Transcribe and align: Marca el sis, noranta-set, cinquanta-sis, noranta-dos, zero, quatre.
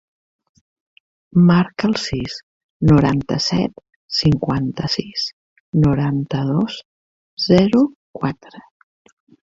Marca 1.49 1.85
el 1.89 1.93
sis, 2.03 2.37
noranta-set, 2.93 3.85
cinquanta-sis, 4.23 5.29
noranta-dos, 5.87 6.83
zero, 7.51 7.89
quatre. 8.23 8.69